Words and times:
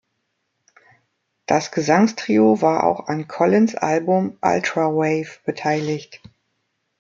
Das 1.45 1.71
Gesangstrio 1.71 2.59
war 2.63 2.85
auch 2.85 3.05
an 3.07 3.27
Collins’ 3.27 3.75
Album 3.75 4.35
"Ultra 4.41 4.87
Wave" 4.95 5.37
beteiligt. 5.45 6.23